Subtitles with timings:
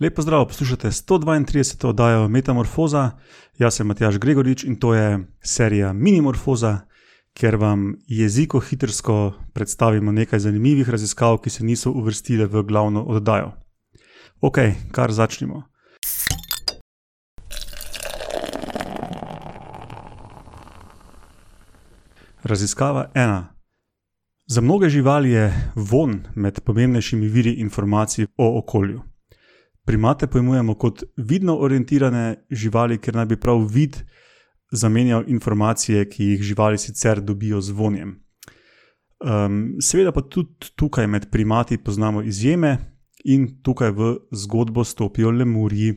[0.00, 1.86] Lepo zdrav, poslušate 132.
[1.86, 3.10] oddajo Metamorfoza.
[3.58, 6.78] Jaz sem Matjaš Gregorič in to je serija Minimorfoza,
[7.34, 13.52] kjer vam jeziko hitrsko predstavimo nekaj zanimivih raziskav, ki se niso uvrstile v glavno oddajo.
[14.40, 14.58] Ok,
[14.92, 15.62] kar začnimo.
[22.42, 23.54] Raziskava ena.
[24.46, 29.09] Za mnoge živali je von med pomembnejšimi viri informacij o okolju.
[29.90, 33.96] Primate pojmujemo kot vidno orientirane živali, ker naj bi prav vid
[34.70, 38.12] zamenjal informacije, ki jih živali sicer dobijo z vonjem.
[39.18, 42.76] Um, seveda pa tudi tukaj med primati poznamo izjeme
[43.24, 45.96] in tukaj v zgodbo stopijo lemurji.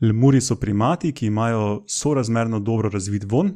[0.00, 3.52] Lemurji so primati, ki imajo sorazmerno dobro razvit von,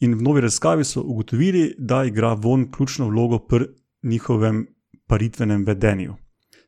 [0.00, 3.68] in v novi raziskavi so ugotovili, da igra von ključno vlogo pri
[4.02, 4.66] njihovem
[5.06, 6.16] paritvenem vedenju.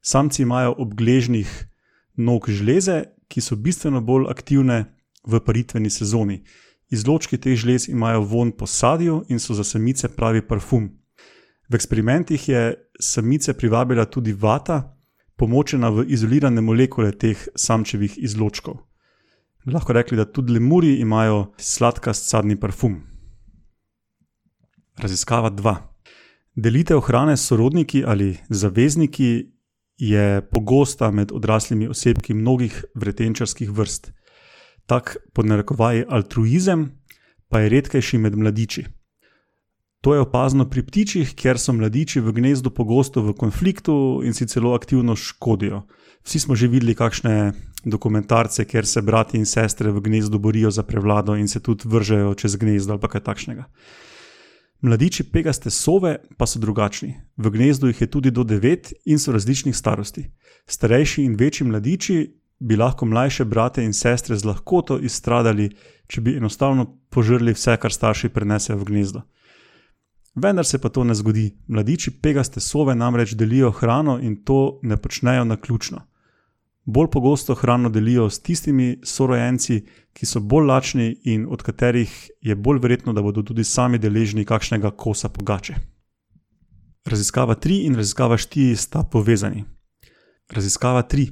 [0.03, 1.70] Samci imajo ob gležnjih
[2.21, 4.85] nog žleze, ki so bistveno bolj aktivne
[5.25, 6.43] v paritveni sezoni.
[6.91, 10.91] Izločki teh žlez imajo von po sadju in so za samice pravi parfum.
[11.71, 14.97] V eksperimentih je samice privabila tudi vata,
[15.37, 18.77] pomočena v izolirane molekule teh samčevih izločkov.
[19.67, 22.99] Lahko rekli, da tudi lemuri imajo sladkast sadni parfum.
[24.99, 25.77] Raziskava 2.
[26.57, 29.53] Delitev hrane s sorodniki ali zavezniki
[30.01, 34.13] je pogosta med odraslimi osebki mnogih vretenčarskih vrst.
[34.87, 36.89] Tak podnarekovaj altruizem
[37.49, 38.87] pa je redkejši med mladiči.
[40.01, 44.49] To je opazno pri ptičih, ker so mladiči v gnezdu pogosto v konfliktu in si
[44.49, 45.83] celo aktivno škodijo.
[46.25, 47.53] Vsi smo že videli kakšne
[47.85, 52.35] dokumentarce, kjer se brati in sestre v gnezdu borijo za prevlado in se tudi vržejo
[52.35, 53.65] čez gnezdo ali kaj takšnega.
[54.81, 57.15] Mladiči pegaste sove pa so drugačni.
[57.37, 60.31] V gnezdu jih je tudi do devet in so različnih starosti.
[60.67, 62.17] Starejši in večji mladiči
[62.59, 65.71] bi lahko mlajše brate in sestre z lahkoto izstradali,
[66.09, 69.23] če bi enostavno požrli vse, kar starši prenesejo v gnezdo.
[70.35, 71.51] Vendar se pa to ne zgodi.
[71.69, 76.10] Mladiči pegaste sove namreč delijo hrano in to ne počnejo na ključno
[76.85, 82.57] bolj pogosto hrano delijo s tistimi sorojenci, ki so bolj lačni in od katerih je
[82.57, 85.75] bolj verjetno, da bodo tudi sami deležni kakšnega kosa pogače.
[87.05, 89.65] Raziskava 3 in raziskava 4 sta povezani.
[90.51, 91.29] Raziskava 3.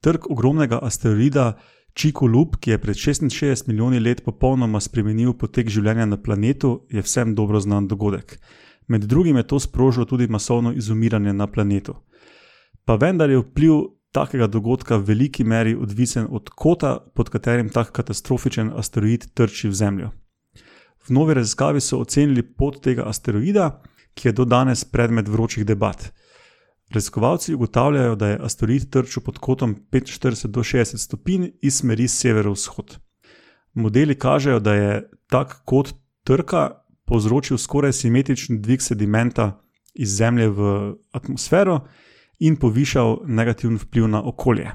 [0.00, 1.56] Trg ogromnega asteroida
[1.96, 7.34] Čikulub, ki je pred 66 milijoni let popolnoma spremenil potek življenja na planetu, je vsem
[7.34, 8.36] dobro znan dogodek.
[8.88, 11.94] Med drugim je to sprožilo tudi masovno izumiranje na planetu.
[12.84, 17.92] Pa vendar je vpliv takega dogodka v veliki meri odvisen od kota, pod katerim tak
[17.92, 20.10] katastrofičen asteroid trči v Zemljo.
[21.06, 23.82] V novi raziskavi so ocenili pot tega asteroida,
[24.16, 26.08] ki je do danes predmet vročih debat.
[26.94, 32.96] Raziskovalci ugotavljajo, da je asteroid trčil pod kotom 45 do 60 stopinj iz smeri severovzhod.
[33.74, 35.92] Modeli kažejo, da je tak kot
[36.24, 36.70] trka
[37.06, 39.60] povzročil skoraj simetrični dvig sedimenta
[39.94, 40.70] iz Zemlje v
[41.12, 41.80] atmosfero
[42.38, 44.70] in povišal negativen vpliv na okolje.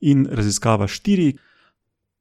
[0.00, 1.36] In raziskava štiri,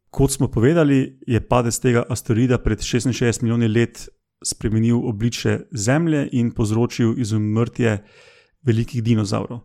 [0.09, 4.07] kot smo povedali, je padec tega asteroida pred 66 milijoni let
[4.45, 8.03] spremenil obliče Zemlje in povzročil izumrtje
[8.63, 9.59] velikih dinozavrov.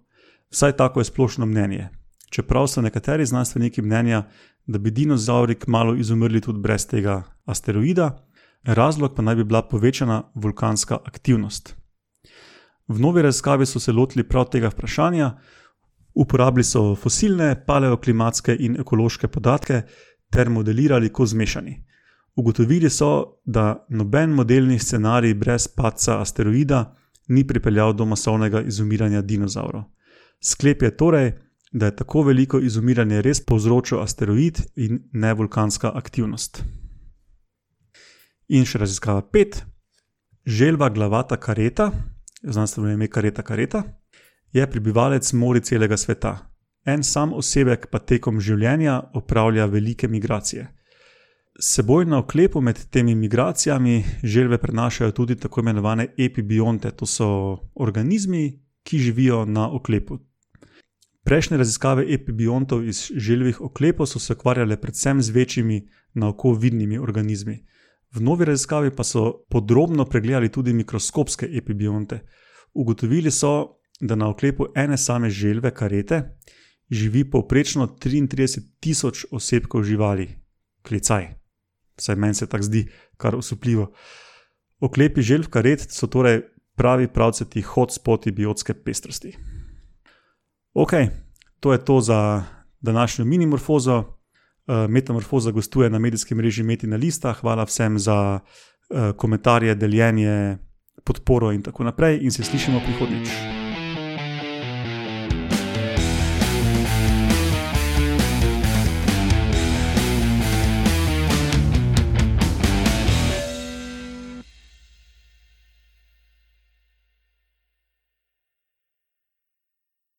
[0.50, 1.88] Vsaj tako je splošno mnenje.
[2.30, 4.22] Čeprav so nekateri znanstveniki mnenja,
[4.66, 8.26] da bi dinozavri kmalo izumrli tudi brez tega asteroida,
[8.64, 11.81] razlog pa naj bi bila povečana vulkanska aktivnost.
[12.88, 15.30] V novi raziskavi so se lotili prav tega vprašanja,
[16.14, 19.82] uporabili so fosilne, paleoklimatske in ekološke podatke
[20.30, 21.76] ter modelirali kot zmešani.
[22.36, 26.96] Ugotovili so, da noben modelni scenarij brez padca asteroida
[27.28, 29.82] ni pripeljal do masovnega izumiranja dinozavrov.
[30.40, 31.32] Sklep je torej,
[31.72, 36.62] da je tako veliko izumiranje res povzročil asteroid in ne vulkanska aktivnost.
[38.48, 39.62] In še raziskava pet.
[40.46, 41.92] Želva glavata kareta,
[42.42, 43.82] znanstveno ime Kareta Kareta,
[44.52, 46.38] je prebivalec mori celega sveta.
[46.84, 50.66] En sam osebek pa tekom življenja opravlja velike migracije.
[51.60, 58.58] Seboj na oklepu med temi migracijami želve prenašajo tudi tako imenovane epibionte, to so organizmi,
[58.82, 60.18] ki živijo na oklepu.
[61.24, 66.98] Prejšnje raziskave epibiontov iz želvih oklepov so se ukvarjale predvsem z večjimi, na oko vidnimi
[66.98, 67.64] organizmi.
[68.14, 72.20] V novi raziskavi pa so podrobno pregledali tudi mikroskopske epibionte.
[72.74, 76.22] Ugotovili so, da na oklepu ene same želve karete
[76.90, 80.28] živi povprečno 33 tisoč osebkov živali,
[80.82, 81.28] klicaj.
[81.96, 82.86] Vsaj meni se tako zdi,
[83.16, 83.92] kar osupljivo.
[84.80, 86.42] Oklepi želv karet so torej
[86.76, 89.36] pravi pravceti hotspoti biotske pestrosti.
[90.74, 90.92] Ok,
[91.60, 92.44] to je to za
[92.80, 94.04] današnjo minimorfozo.
[94.66, 97.32] Uh, Metamorfoza gostuje na medijskem mreži Metina Lista.
[97.32, 100.58] Hvala vsem za uh, komentarje, deljenje,
[101.04, 102.18] podporo in tako naprej.
[102.22, 103.28] In se slišimo prihodnjič.